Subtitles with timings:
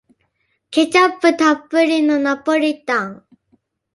[0.71, 3.25] ケチャップたっぷりのナポリタン